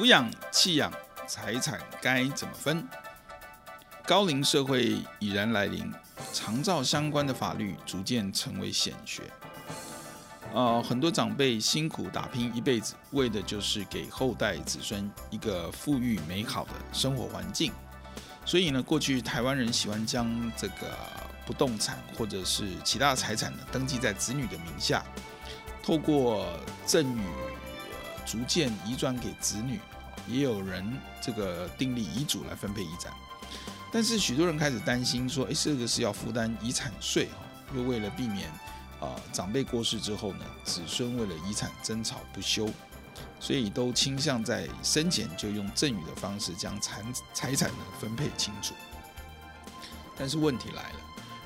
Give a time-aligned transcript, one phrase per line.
[0.00, 0.90] 抚养、弃养、
[1.28, 2.88] 财产该怎么分？
[4.06, 5.92] 高龄社会已然来临，
[6.32, 9.24] 长照相关的法律逐渐成为显学。
[10.54, 17.70] 呃，很多长辈辛苦打拼一辈子，为的就是给后代子孙一个富裕美好的生活环境。
[18.46, 20.96] 所以呢，过去台湾人喜欢将这个
[21.44, 25.04] 不动产或者是其他财产呢登记在子女的名下，
[25.82, 26.48] 透过
[26.86, 27.22] 赠与，
[28.30, 29.80] 逐渐移转给子女。
[30.28, 30.86] 也有人
[31.20, 33.12] 这个订立遗嘱来分配遗产，
[33.90, 37.38] 但是许多人开始担心说，哎，这个是要负担遗产税哈，
[37.74, 38.48] 又为了避免。
[39.00, 42.68] 啊，长辈过世之后呢，子孙为了遗产争吵不休，
[43.40, 48.74] 所以都倾向在生前就用赠与的方式将财财产呢分配清楚。
[50.18, 51.00] 但是问题来了，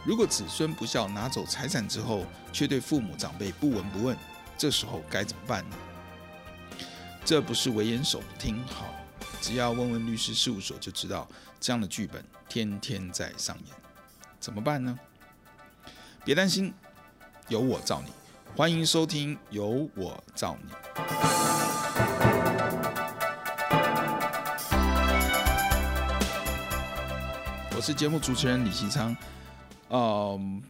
[0.04, 4.18] 如果子孙不孝拿走财产之后，却对父母长辈不闻不问，
[4.58, 5.76] 这时候该怎么办呢？
[7.26, 8.94] 这不是危言耸听，好，
[9.40, 11.26] 只要问问律师事务所就知道，
[11.58, 13.74] 这样的剧本天天在上演。
[14.38, 14.98] 怎么办呢？
[16.22, 16.72] 别担心。
[17.48, 18.10] 有我照你，
[18.54, 20.70] 欢迎收听《有我照你》。
[27.74, 29.16] 我是节目主持人李希昌。
[29.88, 30.62] 嗯，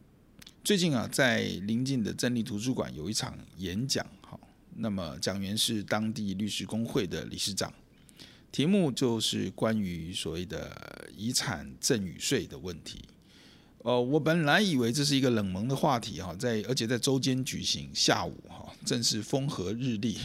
[0.62, 4.41] 最近啊，在邻近的镇立图书馆有一场演讲，好，
[4.77, 7.73] 那么讲员是当地律师工会的理事长，
[8.51, 13.01] 题目就是关于所谓的遗产赠与税的问题。
[13.79, 20.17] 呃，我本来以为这是一个冷门的话题哈，在而且在周间举行，下午哈，正是风和日丽、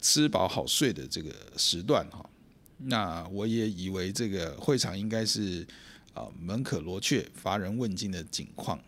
[0.00, 2.28] 吃饱好睡的这个时段哈。
[2.76, 5.66] 那我也以为这个会场应该是
[6.12, 8.78] 啊门可罗雀、乏人问津的景况，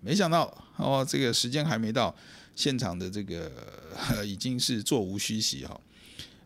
[0.00, 0.44] 没想到
[0.76, 2.14] 哦，这个时间还没到，
[2.54, 3.50] 现场的这个
[4.24, 5.80] 已经是座无虚席哈。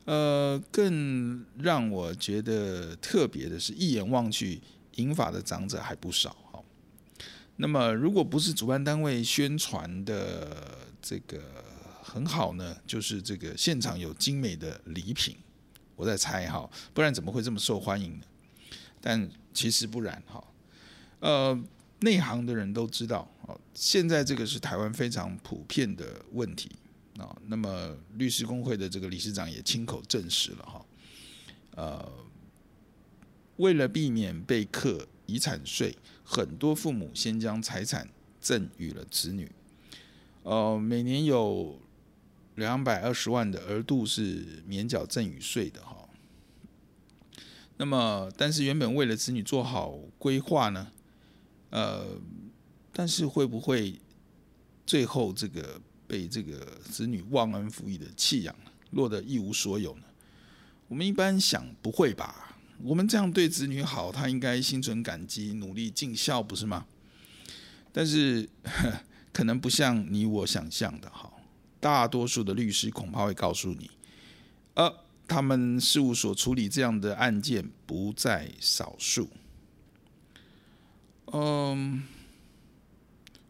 [0.05, 4.61] 呃，更让我觉得特别的是，一眼望去，
[4.95, 6.63] 银发的长者还不少哈。
[7.57, 11.41] 那么，如果不是主办单位宣传的这个
[12.03, 15.35] 很好呢，就是这个现场有精美的礼品，
[15.97, 18.25] 我在猜哈，不然怎么会这么受欢迎呢？
[19.01, 20.45] 但其实不然哈，
[21.19, 21.59] 呃，
[22.01, 26.71] 内行的人都知道，哦，现在这个是台湾非常普遍的问题
[27.19, 27.37] 啊。
[27.47, 30.87] 那么律师公会的这个理事长也亲口证实了哈，
[31.77, 32.13] 呃，
[33.57, 35.97] 为了避免被课遗产税。
[36.29, 38.09] 很多父母先将财产
[38.41, 39.49] 赠与了子女，
[40.43, 41.79] 呃，每年有
[42.57, 46.09] 两百二十万的额度是免缴赠与税的哈。
[47.77, 50.91] 那么，但是原本为了子女做好规划呢，
[51.71, 52.19] 呃，
[52.99, 54.01] 但是会不会
[54.87, 58.57] 最后这个被这个子女忘恩负义的弃养，
[58.93, 60.05] 落得一无所有呢？
[60.89, 62.57] 我们一般想不会吧？
[62.83, 66.87] 我们这样对子女好，他应该心存感激，努力尽孝，不是吗？
[67.93, 68.49] 但是
[69.31, 71.31] 可能不像你我想象的哈，
[71.79, 73.91] 大多数的律师恐怕会告诉你，
[74.73, 74.91] 呃，
[75.29, 79.29] 他们事务所处理这样的案件不在少数。
[81.33, 82.03] 嗯，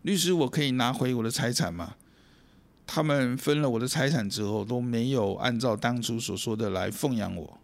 [0.07, 1.97] 律师，我可以拿回我的财产吗？
[2.87, 7.59] 他们分了我的财产之后，都没有按照当初所说的来奉养我。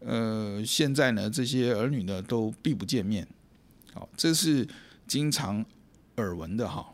[0.00, 3.28] 呃，现在呢，这些儿女呢都避不见面，
[3.94, 4.66] 好，这是
[5.06, 5.64] 经常
[6.16, 6.84] 耳闻的哈。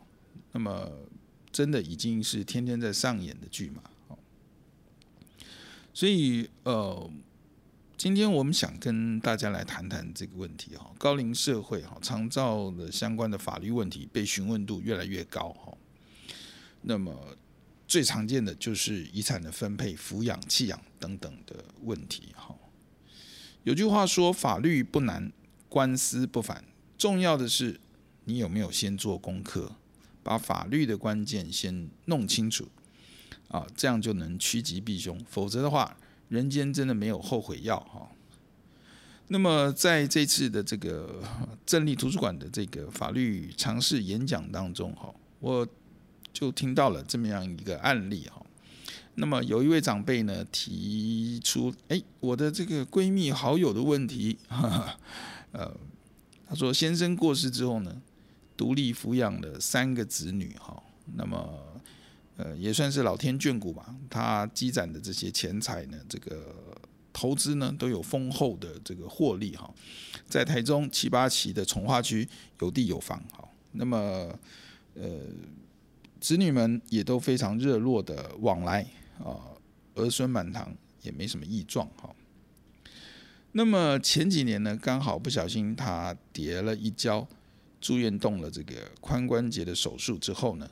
[0.51, 0.87] 那么，
[1.51, 3.81] 真的已经是天天在上演的剧嘛？
[4.07, 4.19] 好，
[5.95, 7.09] 所以呃，
[8.03, 10.91] 今天我们想跟大家来谈谈这个问题哈。
[10.97, 15.71] 高龄社会哈，长照的相关的法律问题被询问度越来越高哈。
[16.81, 17.37] 那么，
[17.87, 22.23] 最常见的就是遗产的分配、抚养、弃养等等的问题。
[22.35, 22.53] 哈，
[23.63, 25.31] 有句话说：“法律不难，
[25.69, 26.61] 官司不烦。”
[26.99, 27.79] 重要的是
[28.25, 29.77] 你有没有先做功课，
[30.21, 32.67] 把法律的关键先弄清楚
[33.47, 35.17] 啊，这样就能趋吉避凶。
[35.29, 35.95] 否则的话，
[36.29, 38.09] 人间真的没有后悔药哈。
[39.27, 41.23] 那么在这次的这个
[41.65, 45.67] 正立图书馆的这个法律常识演讲当中哈，我
[46.31, 48.45] 就听到了这么样一个案例哈。
[49.15, 54.99] 那么有一位长辈呢提出，哎，我的这个闺蜜好友的问题，哈哈
[55.51, 55.77] 呃。
[56.45, 57.99] 他说：“先生过世之后呢，
[58.55, 60.83] 独立抚养了三个子女，哈，
[61.15, 61.72] 那么
[62.37, 63.95] 呃也算是老天眷顾吧。
[64.09, 66.55] 他积攒的这些钱财呢，这个
[67.11, 69.73] 投资呢都有丰厚的这个获利，哈，
[70.27, 72.27] 在台中七八期的从化区
[72.59, 73.97] 有地有房，哈，那么
[74.95, 75.19] 呃
[76.19, 78.85] 子女们也都非常热络的往来
[79.19, 79.37] 啊，
[79.95, 82.13] 儿孙满堂，也没什么异状，哈。”
[83.55, 87.27] 那么前几年呢，刚好不小心他跌了一跤，
[87.79, 90.67] 住院动了这个髋关节的手术之后呢，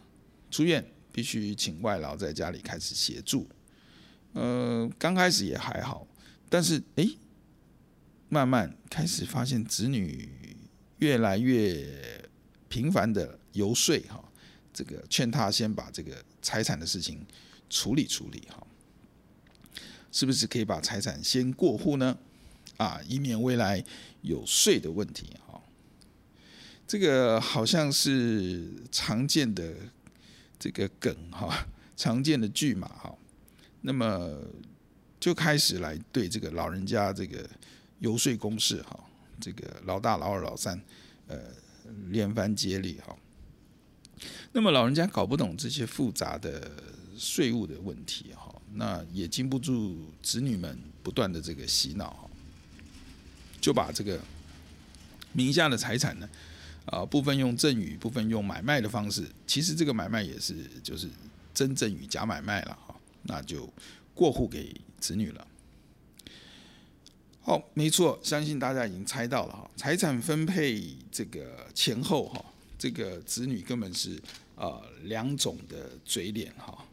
[0.49, 3.47] 出院必须请外劳在家里开始协助。
[4.33, 6.07] 呃，刚开始也还好，
[6.49, 7.05] 但是哎，
[8.29, 10.29] 慢慢开始发现子女
[10.99, 11.85] 越来越
[12.69, 14.23] 频繁的游说哈，
[14.73, 17.25] 这个劝他先把这个财产的事情
[17.69, 18.65] 处理处理哈，
[20.11, 22.17] 是不是可以把财产先过户呢？
[22.77, 23.83] 啊，以免未来
[24.21, 25.61] 有税的问题哈。
[26.87, 29.75] 这个好像是常见的
[30.61, 31.65] 这个梗哈，
[31.97, 33.11] 常见的句码哈。
[33.81, 34.37] 那么
[35.19, 37.49] 就开始来对这个老人家这个
[37.97, 38.99] 游说公式哈，
[39.39, 40.79] 这个老大、老二、老三，
[41.27, 41.39] 呃，
[42.09, 43.17] 连番接力哈。
[44.51, 46.71] 那么老人家搞不懂这些复杂的
[47.17, 52.29] 税务的问题哈，那也经不住子女们不断的这个洗脑。
[53.59, 54.19] 就把这个
[55.33, 56.27] 名下的财产呢，
[56.85, 61.07] 啊，部分用赠与，部分用买卖的方式，其实这个买卖也是就是
[61.53, 63.71] 真赠与假买卖了哈，那就
[64.13, 65.47] 过户给子女了。
[67.43, 72.43] 好，没错，相信大家已经猜到了哈，财产分配这个前后哈，
[72.77, 74.21] 这个子女根本是
[74.55, 76.85] 啊两种的嘴脸哈。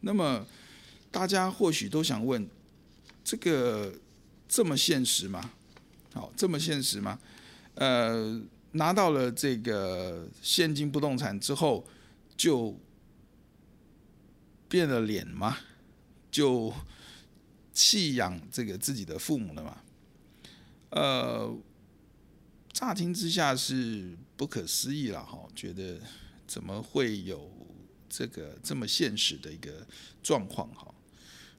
[0.00, 0.46] 那么
[1.10, 2.48] 大家或许都想问，
[3.24, 3.92] 这个
[4.48, 5.50] 这么现实吗？
[6.14, 7.18] 好，这么现实吗？
[7.74, 8.40] 呃，
[8.78, 11.86] 拿到了这个现金不动产之后，
[12.36, 12.74] 就
[14.68, 15.58] 变了脸吗？
[16.30, 16.72] 就
[17.72, 19.82] 弃养这个自己的父母了吗？
[20.90, 21.54] 呃，
[22.72, 26.00] 乍听之下是不可思议了哈，觉得
[26.46, 27.50] 怎么会有
[28.08, 29.86] 这个这么现实的一个
[30.22, 30.94] 状况哈？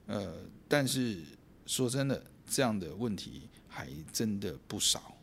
[0.06, 0.34] 呃，
[0.66, 1.22] 但是
[1.66, 3.42] 说真的，这样的问题。
[3.72, 5.16] 还真的不少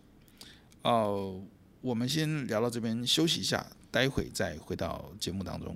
[0.84, 1.44] 哦。
[1.82, 5.76] 我们先聊到这边，休息一下，待会再回到节目当中。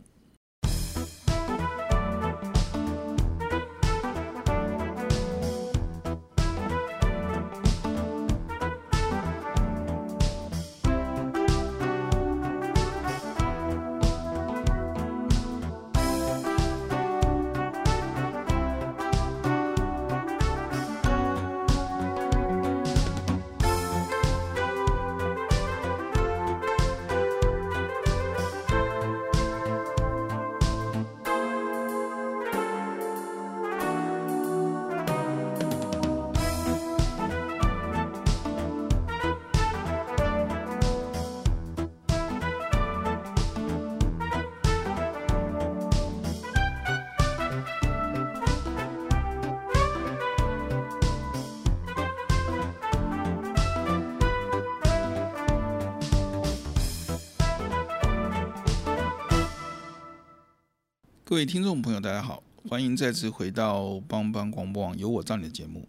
[61.31, 65.88] 各位听众朋友，大家好，欢迎再次回到帮帮广播网有我照你的节目。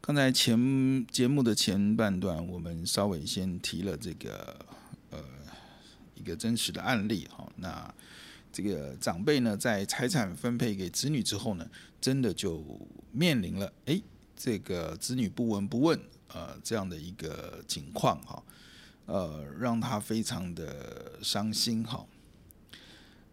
[0.00, 4.66] 刚才前节目的前半段，我们稍微先提了这个
[5.10, 5.20] 呃
[6.16, 7.48] 一个真实的案例哈。
[7.54, 7.94] 那
[8.52, 11.64] 这个长辈呢，在财产分配给子女之后呢，
[12.00, 12.64] 真的就
[13.12, 14.02] 面临了哎
[14.36, 15.96] 这个子女不闻不问
[16.32, 18.42] 呃这样的一个情况哈，
[19.06, 22.04] 呃让他非常的伤心哈。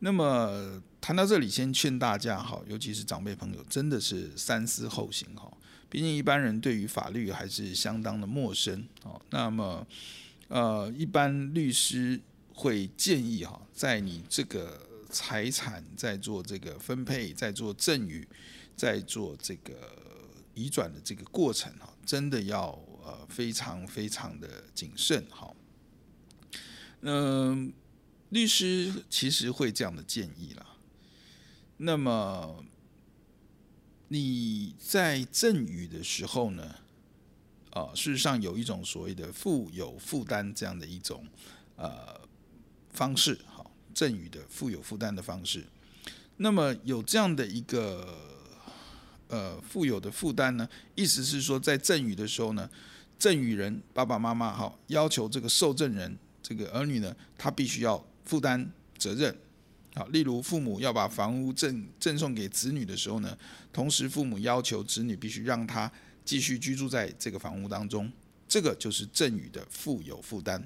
[0.01, 5.51] 那么谈到这里，先劝大家哈，尤其是长辈朋友，真的是三思后行哈。
[5.89, 9.19] 毕竟一般人对于法律还是相当的陌生哦。
[9.31, 9.87] 那么，
[10.49, 12.19] 呃，一般律师
[12.53, 18.27] 会建议哈，在你这个财产，在做这个分配，在做赠与，
[18.75, 19.73] 在做这个
[20.53, 25.51] 移转的这个过程哈，真的要呃非常非常的谨慎哈。
[27.01, 27.73] 嗯，
[28.29, 30.68] 律师其实会这样的建议啦。
[31.81, 32.61] 那么
[34.09, 36.75] 你在赠与的时候呢，
[37.71, 41.25] 啊，事实上有一种所谓的负有负担这样的一种
[41.77, 42.19] 呃
[42.91, 45.65] 方式，好，赠与的负有负担的方式。
[46.35, 48.13] 那么有这样的一个
[49.29, 52.69] 呃负有的负担呢，意思是说在赠与的时候呢，
[53.17, 59.33] 赠与人爸爸妈妈好要求这个受赠人这个儿女呢，他必须要负担责任。
[59.99, 63.37] 好，例如父母要把房屋赠赠送给子女的时候呢，
[63.73, 65.91] 同时父母要求子女必须让他
[66.23, 68.09] 继续居住在这个房屋当中，
[68.47, 70.65] 这个就是赠与的负有负担。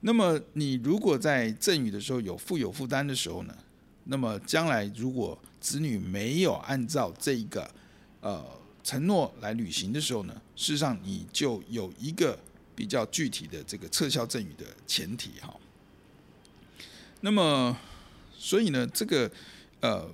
[0.00, 3.54] 那么你如果在赠与的时候有负有负担的时候呢，
[4.04, 7.70] 那么将来如果子女没有按照这个
[8.22, 8.42] 呃
[8.82, 12.38] 承诺来履行的时候呢，事实上你就有一个
[12.74, 15.54] 比较具体的这个撤销赠与的前提哈。
[17.20, 17.76] 那么。
[18.42, 19.30] 所以呢，这个
[19.80, 20.10] 呃，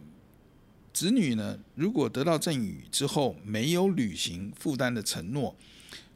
[0.93, 5.55] 子女呢，如果得到赠与之后没有履行负担的承诺，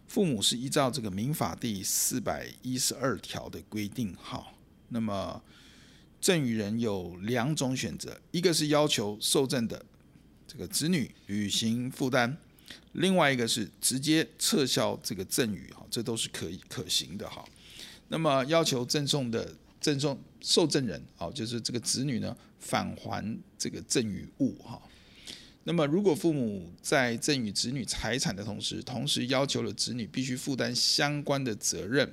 [0.08, 4.52] 父母是依照这个民法第四百一十二条的规定，好，
[4.88, 5.40] 那么
[6.20, 9.86] 赠与人有两种选择，一个是要求受赠的
[10.48, 12.36] 这个子女履行负担，
[12.94, 17.44] 另外一个是直接撤销这个赠与，哈，这都是可以可行的，哈。
[18.08, 19.54] 那么要求赠送的。
[19.80, 23.24] 赠送受赠人，哦，就是这个子女呢，返还
[23.58, 24.80] 这个赠与物哈。
[25.64, 32.10] 那么，如果父母在赠与子女财产的同时，同时要求了子女必须负担相关的责任，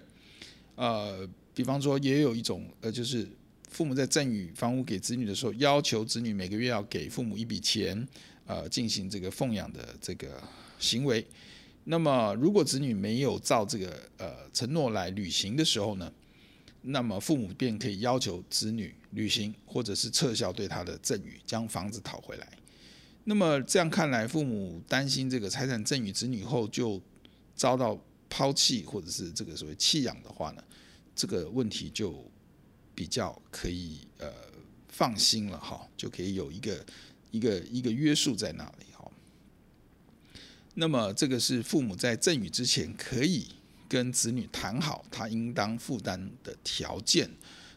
[0.76, 3.28] 呃，比方说，也有一种呃，就是
[3.70, 8.06] 父母在赠与房屋给子女的时候，要求子女每个月要给父母一笔钱，
[8.46, 10.44] 呃，进行这个奉养的这个
[10.78, 11.26] 行为。
[11.86, 16.12] 那么，如果子女没有照这个呃承诺来履行的时候呢，
[16.90, 22.48] 那么父母便可以要求子女履行，或者是撤销对他的赠与，将房子讨回来。
[23.26, 27.02] 那么这样看来，父母担心这个财产赠与子女后就
[27.56, 30.64] 遭到抛弃，或者是这个所谓弃养的话呢，
[31.14, 32.24] 这个问题就
[32.96, 34.32] 比较可以呃
[34.88, 36.86] 放心了哈，就可以有一个
[37.32, 39.12] 一个一个约束在那里哈。
[40.76, 43.57] 那么这个是父母在赠与之前可以。
[43.90, 47.30] 跟子女谈好他应当负担的条件，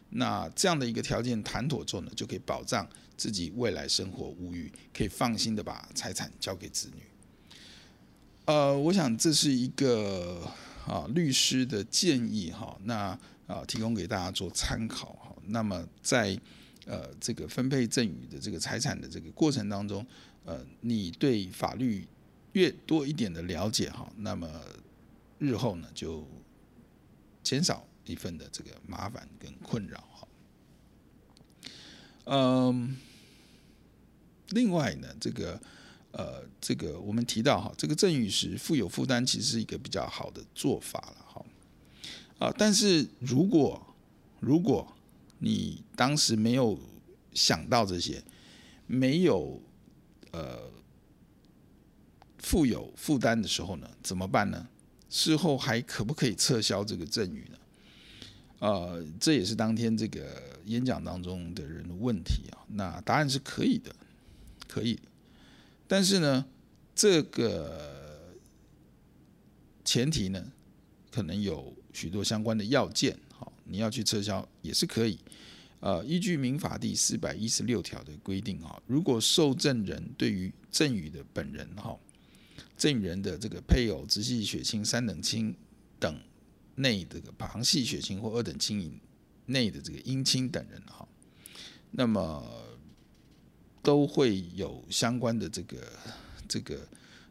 [0.09, 7.01] 那这样的一个条件谈妥之后呢，就可以保障自己未来生活无虞，可以放心的把财产交给子女。
[8.45, 10.45] 呃，我想这是一个
[10.85, 15.33] 啊律师的建议哈，那啊提供给大家做参考哈。
[15.47, 16.37] 那么在
[16.85, 20.05] 呃这个分配赠与的这个财产的这个过程当中，
[20.43, 22.05] 呃，你对法律
[22.51, 24.49] 越多一点的了解哈，那么。
[25.41, 26.27] 日后呢，就
[27.41, 30.27] 减少一份的这个麻烦跟困扰哈。
[32.25, 32.95] 嗯，
[34.49, 35.59] 另外呢，这个
[36.11, 41.45] 呃，这个我们提到哈，这个赠与时负有负担，其实是一个比较好的做法了哈。
[42.37, 43.81] 啊，但是如果
[44.39, 44.95] 如果
[45.39, 46.77] 你当时没有
[47.33, 48.23] 想到这些，
[48.85, 49.59] 没有
[50.31, 50.69] 呃
[52.37, 54.67] 负有负担的时候呢，怎么办呢？
[55.11, 57.57] 事后还可不可以撤销这个赠与呢？
[58.59, 62.63] 呃，这也是当天这个演讲当中的人的问题啊。
[62.69, 63.93] 那答案是可以的，
[64.67, 64.97] 可以。
[65.85, 66.45] 但是呢，
[66.95, 68.33] 这个
[69.83, 70.51] 前提呢，
[71.11, 73.19] 可能有许多相关的要件。
[73.37, 75.19] 好，你要去撤销也是可以。
[75.81, 81.97] 呃，依据民法第四百一十六条的规定啊，如果受赠人对于赠与的本人哈。
[82.77, 85.55] 证人的这个配偶、直系血亲、三等亲
[85.99, 86.19] 等
[86.75, 88.91] 内的这个旁系血亲或二等亲以
[89.47, 91.07] 内的这个姻亲等人哈，
[91.91, 92.43] 那么
[93.81, 95.77] 都会有相关的这个
[96.47, 96.87] 这个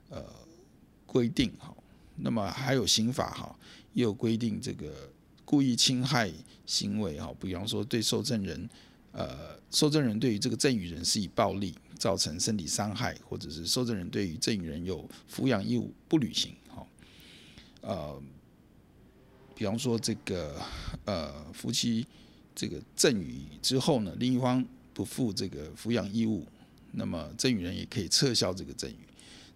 [0.08, 0.24] 呃
[1.06, 1.74] 规定哈。
[2.16, 3.58] 那么还有刑法哈，
[3.94, 5.10] 也有规定这个
[5.44, 6.30] 故意侵害
[6.66, 8.68] 行为哈，比方说对受赠人
[9.12, 11.74] 呃受赠人对于这个赠与人是以暴力。
[12.00, 16.86] 造成身体伤害，或者是受赠人对于赠与人有抚养义务不履行，哈，
[17.82, 18.22] 呃，
[19.54, 20.58] 比方说这个
[21.04, 22.06] 呃夫妻
[22.54, 24.64] 这个赠与之后呢，另一方
[24.94, 26.46] 不负这个抚养义务，
[26.92, 28.96] 那么赠与人也可以撤销这个赠与。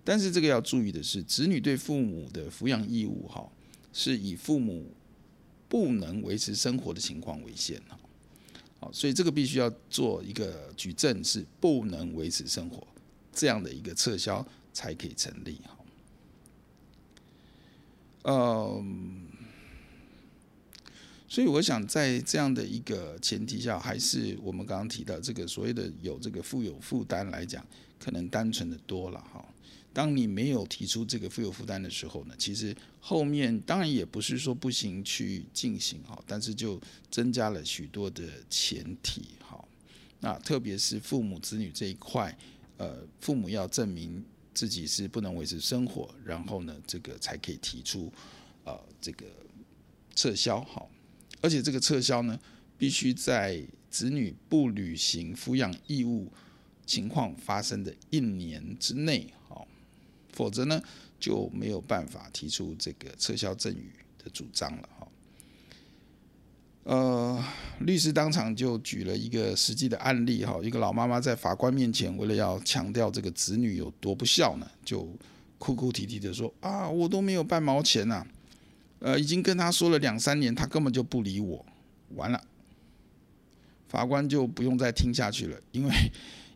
[0.04, 3.50] 但是这个要注意的是，子女对父母的抚养义务，哈，
[3.90, 4.92] 是以父母
[5.66, 7.99] 不能维持生活的情况为限，哈，
[8.92, 12.86] 所以这个必须要做一个举证，是不能维持生活
[13.32, 15.60] 这样的一个撤销才可以成立。
[15.64, 15.84] 好，
[18.24, 19.26] 嗯，
[21.28, 27.64] 所以我想在这样的一个前提下，还是我们刚刚提到这个所谓的有这个负有负担来讲，
[27.98, 29.44] 可能单纯的多了哈。
[29.94, 36.80] 当你没有提出这个富有负担的时候呢，其实后面当然也不是说不行去进行哈，但是就
[37.12, 39.64] 增加了许多的前提哈。
[40.18, 42.36] 那特别是父母子女这一块，
[42.76, 48.12] 呃，父母要证明自己是不能维持生活，然后呢，这个才可以提出
[48.64, 49.26] 呃这个
[50.16, 50.84] 撤销哈。
[51.40, 52.36] 而且这个撤销呢，
[52.76, 56.32] 必须在子女不履行抚养义务
[56.84, 59.32] 情况发生的一年之内。
[60.34, 60.82] 否则呢，
[61.18, 65.08] 就没有办法提出这个撤销赠与的主张了哈。
[66.82, 67.42] 呃，
[67.80, 75.08] 律师当场就举了一个实际的案例哈，一个老妈妈在法官面前，为了要强调这个子女有多不孝呢，就
[75.56, 78.26] 哭哭啼啼的说啊，我都没有半毛钱呐，
[78.98, 81.64] 呃，已经跟他说了两三年，他根本就不理我，
[82.16, 82.42] 完了，
[83.88, 85.94] 法官就不用再听下去了，因为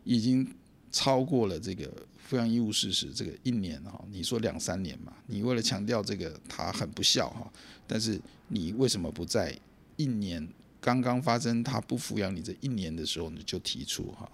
[0.03, 0.53] 已经
[0.91, 1.91] 超过了这个。
[2.29, 5.11] 抚养义务事实，这个一年哈，你说两三年嘛？
[5.25, 7.51] 你为了强调这个他很不孝哈，
[7.87, 9.57] 但是你为什么不在
[9.95, 10.47] 一年
[10.79, 14.29] 刚刚发生他不抚养你这一年的时候你就提出哈？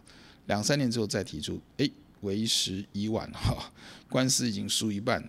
[0.47, 3.71] 两三年之后再提出，哎，为时已晚哈，
[4.09, 5.23] 官司已经输一半。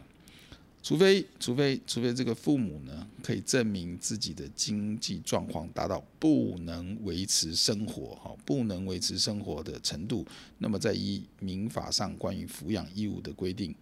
[0.86, 10.24] 除非，除非，除非这个父母呢，可以证明自己的经济状况达到不能维持生活，哈，不能维持生活的程度，
[10.58, 13.74] 那么在依民法上关于抚养义务的规定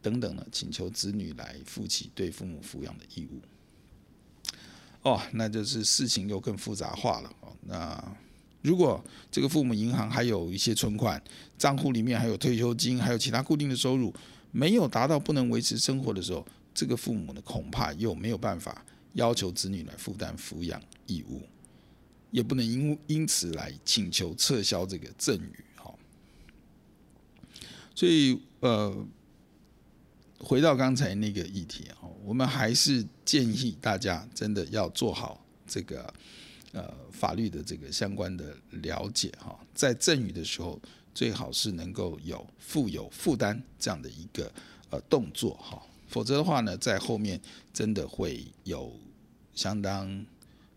[0.00, 3.40] 等等呢，请求子女来负起对父母抚养的义务。
[5.02, 7.36] 哦，那就是事情又更复杂化了。
[7.40, 8.16] 哦，那
[8.60, 11.20] 如果这个父母银行还有一些存款，
[11.58, 14.14] 账户里面还有退休金，还有其他固定的收入。
[14.54, 21.40] 没有达到不能维持生活的时候，这个父母呢，恐怕又没有办法要求子女来负担抚养义务，
[22.30, 25.94] 也不能因因此来请求撤销这个赠与哈。
[27.94, 28.94] 所以呃，
[30.38, 36.12] 回到刚才那个议题哈，我们还是建议大家真的要做好这个
[36.72, 40.78] 呃法律的这个相关的了解哈，在赠与的时候。
[41.14, 44.52] 最好是能够有负有负担这样的一个
[44.90, 47.40] 呃动作哈，否则的话呢，在后面
[47.72, 48.98] 真的会有
[49.54, 50.24] 相当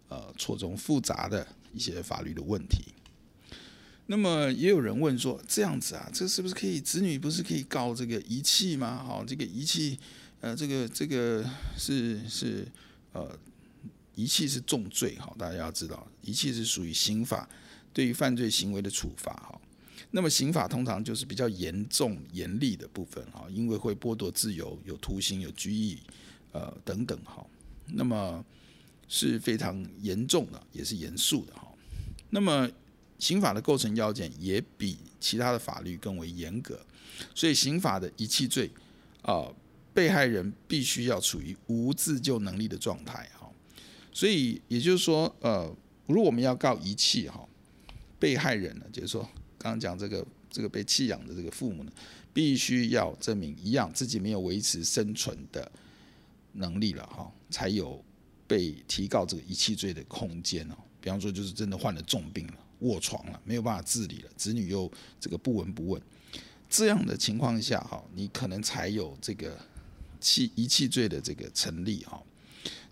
[0.10, 2.94] 呃错综复杂的一些法律的问题。
[4.08, 9.04] 那么也有人问说，这样子啊，这是不是可以子女不是可以告这个遗弃吗？
[9.04, 9.98] 好，这个遗弃
[10.42, 11.44] 呃，这个这个
[11.76, 12.68] 是是
[13.14, 13.36] 呃
[14.14, 17.50] 遗弃是重罪哈，大家要知道，遗弃是属于刑法
[17.92, 19.60] 对于犯罪行为的处罚哈。
[20.16, 26.00] 那么刑法通常就是比较严重严厉的部分哈，因为会剥夺自由，有徒刑、有拘役，
[26.54, 27.46] 呃等等哈。
[27.88, 28.42] 那么
[29.10, 31.68] 是非常严重的，也是严肃的哈。
[32.30, 32.72] 那么
[33.20, 36.80] 刑法的构成要件也比其他的法律更为严格，
[37.34, 38.72] 所以刑法的遗弃罪
[39.22, 39.52] 啊，
[39.94, 43.52] 被害人必须要处于无自救能力的状态哈。
[44.14, 45.76] 所以也就是说，呃，
[46.08, 47.46] 如果我们要告遗弃哈，
[48.18, 49.30] 被害人呢，就是说。
[49.66, 51.92] 刚刚讲这个这个被弃养的这个父母呢，
[52.32, 55.72] 必须要证明一样自己没有维持生存的
[56.52, 58.00] 能力了哈，才有
[58.46, 60.76] 被提告这个遗弃罪的空间哦。
[61.02, 66.00] 比方说，就是真的患了重病了，卧床了，没有办法自理了，子女又这个不闻不问，
[66.70, 69.58] 这样的情况下哈，你可能才有这个
[70.20, 72.22] 弃遗弃罪的这个成立哈。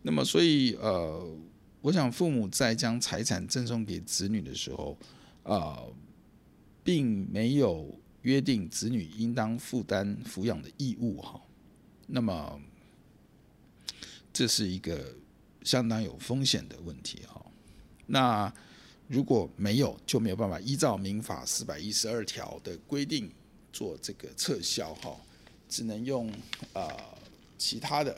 [0.01, 1.38] 那么，所以呃，
[1.81, 4.97] 我想父母在将财产赠送给子女的时候
[5.43, 5.77] 啊。
[6.84, 11.41] 并没有约定子女应当负担抚养的义务哈，
[12.08, 12.60] 那么
[14.32, 15.15] 这是一个
[15.63, 17.46] 相当有风险的问题哈。
[18.06, 18.54] 那
[19.08, 23.32] 如果没有，就没有办法依照民法四百一十二条的规定
[23.72, 25.15] 做这个撤销哈，
[25.69, 26.32] 只能用
[26.74, 26.89] 呃
[27.58, 28.17] 其他的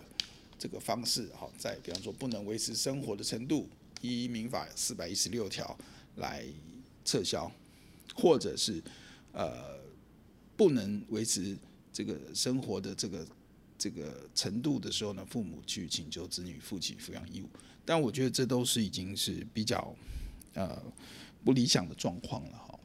[0.57, 3.67] 这个方式哈，在比方说不能维持生活的程度，
[4.01, 5.77] 依民法四百一十六条
[6.15, 6.45] 来
[7.03, 7.51] 撤销。
[8.15, 8.81] 或者是
[9.33, 9.77] 呃
[10.57, 11.55] 不能维持
[11.93, 13.27] 这个生活的这个
[13.77, 17.49] 这个程度的时候呢，父母去请求子女负起抚养义务，
[17.85, 19.93] 但我觉得这都是已经是比较
[20.53, 20.81] 呃
[21.43, 22.79] 不理想的状况了哈。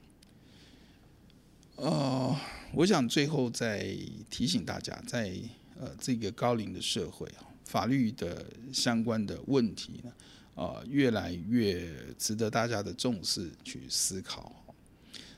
[1.76, 2.36] 呃，
[2.74, 3.96] 我想最后再
[4.28, 5.34] 提醒大家，在
[5.78, 10.12] 呃这个高龄的社会啊，法律的相关的问题呢，
[10.54, 11.88] 啊、越来越
[12.18, 14.59] 值得大家的重视去思考。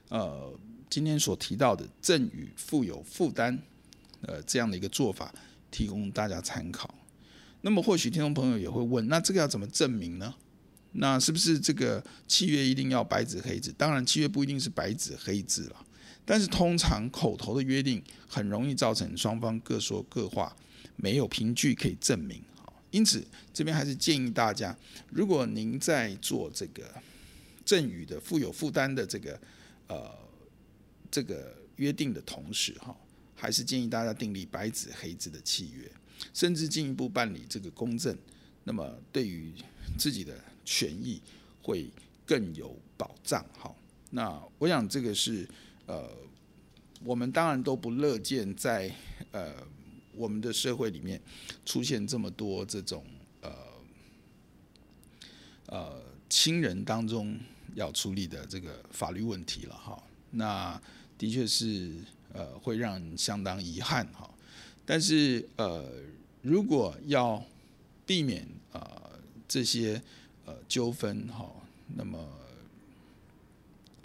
[0.09, 0.53] 呃，
[0.91, 3.59] 今天所提到的赠与负有负担，
[4.21, 5.35] 呃，这样的一个做法，
[5.71, 6.95] 提供大家参考。
[7.63, 10.35] 那么或许听众朋友也会问，那这个要怎么证明呢？
[10.93, 13.73] 那是不是这个契约一定要白纸黑字？
[13.79, 15.87] 当然，契约不一定是白纸黑字了，
[16.27, 20.55] 但是通常口头的约定很容易造成双方各说各话，
[20.97, 22.43] 没有凭据可以证明。
[22.91, 24.77] 因此，这边还是建议大家，
[25.09, 26.85] 如果您在做这个
[27.65, 29.41] 赠与的负有负担的这个。
[29.89, 30.17] 呃，
[31.11, 32.97] 这个约定的同时，哈，
[33.35, 35.91] 还是建议大家订立白纸黑字的契约，
[36.33, 38.17] 甚至进一步办理这个公证，
[38.65, 39.53] 那么对于
[39.99, 41.21] 自己的权益
[41.63, 41.91] 会
[42.25, 43.45] 更有保障。
[43.59, 43.75] 哈，
[44.11, 45.47] 那我想这个是
[45.87, 46.09] 呃，
[47.05, 48.91] 我们当然都不乐见在
[49.33, 49.53] 呃
[50.15, 51.21] 我们的社会里面
[51.67, 53.05] 出现这么多这种
[53.41, 53.53] 呃
[55.67, 57.39] 呃亲人当中。
[57.75, 60.81] 要处理的这个法律问题了哈，那
[61.17, 61.95] 的确是
[62.33, 64.29] 呃会让人相当遗憾哈，
[64.85, 65.91] 但是呃
[66.43, 67.45] 如果要
[68.05, 69.11] 避免啊
[69.49, 70.03] 这些
[70.45, 71.51] 呃纠纷哈，
[71.97, 72.19] 那么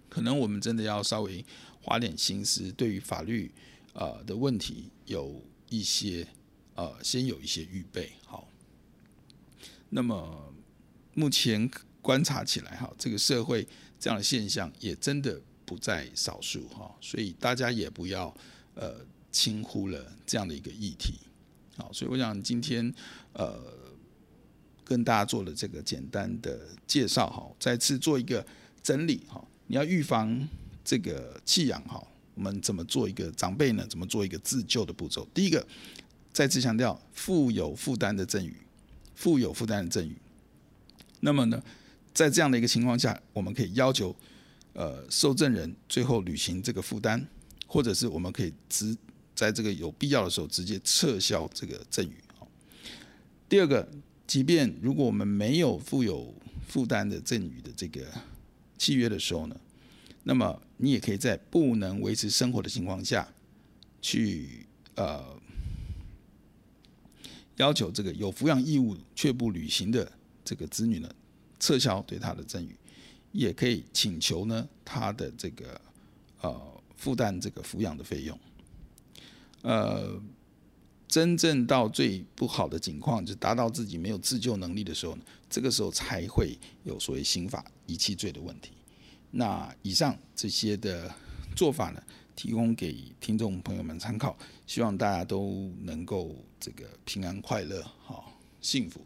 [0.10, 1.43] 可能我们真的要稍微
[1.82, 3.51] 花点心思，对于法律
[3.93, 6.27] 啊的问题有一些
[6.75, 8.47] 呃先有一些预备好，
[9.89, 10.53] 那么
[11.13, 11.69] 目前。
[12.07, 13.67] 观察起来哈，这个社会
[13.99, 18.33] 这样的现象也真的不在少数哈，所以大家也不要
[18.75, 21.15] 呃轻忽了这样的一个议题。
[21.75, 22.93] 好，所以我想今天
[23.33, 23.59] 呃
[24.85, 28.45] 跟大家做了这个简单的介绍哈，再次做一个
[28.81, 29.45] 整理哈。
[29.65, 30.47] 你要预防
[30.85, 32.01] 这个弃养哈，
[32.35, 33.85] 我们怎么做一个长辈呢？
[33.89, 35.27] 怎么做一个自救的步骤？
[35.33, 35.67] 第一个，
[36.31, 38.55] 再次强调，负有负担的赠与，
[39.13, 40.15] 负有负担的赠与。
[41.19, 41.61] 那么呢？
[42.17, 44.15] 在这样的一个情况下，我们可以要求，
[44.73, 47.23] 呃，受赠人最后履行这个负担，
[47.67, 48.97] 或者是我们可以直
[49.36, 52.15] 在这个有必要的时候直接撤销这个赠与。
[53.47, 53.88] 第二个，
[54.25, 56.34] 即便如果我们没有负有
[56.67, 58.08] 负担的赠与的这个
[58.80, 59.56] 契约的时候呢，
[60.23, 63.32] 那么你也可以在不能维持生活的情况下
[64.01, 65.23] 去呃
[67.58, 70.12] 要求这个有抚养义务却不履行的
[70.43, 71.08] 这个子女呢，
[71.67, 72.73] 撤销对他的赠与，
[73.34, 75.82] 也可以请求呢他的这个
[76.39, 78.39] 呃负担这个抚养的费用。
[79.63, 80.17] 呃，
[81.10, 85.17] 真正到最不好的情况，就达到自己没有自救能力的时候，
[85.49, 88.71] 这个时候才会有所谓刑法遗弃罪的问题。
[89.32, 91.13] 那以上这些的
[91.53, 92.01] 做法呢，
[92.34, 99.01] 提供给听众朋友们参考，希望大家都能够这个平安快乐，好幸福，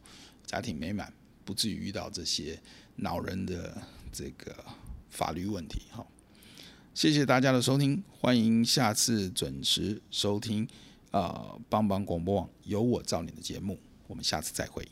[0.45, 1.11] 家庭美满。
[1.43, 2.59] 不至于遇到这些
[2.95, 4.55] 恼人的这个
[5.09, 5.83] 法律问题。
[5.91, 6.07] 好，
[6.93, 10.67] 谢谢大家的收听，欢迎下次准时收听
[11.11, 14.87] 啊，帮帮广播网有我照你的节目，我们下次再会。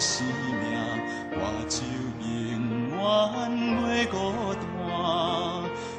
[0.00, 0.78] 生命，
[1.32, 1.82] 我就
[2.22, 2.26] 永
[2.96, 2.98] 远
[3.82, 4.16] 袂孤
[4.54, 4.64] 单。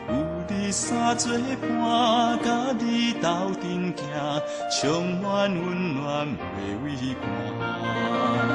[0.08, 0.12] 有
[0.48, 2.48] 你相作伴，甲
[2.80, 3.28] 你斗
[3.62, 4.02] 阵行。
[4.82, 4.82] 充
[5.22, 6.88] 满温暖，袂畏
[7.22, 8.49] 寒。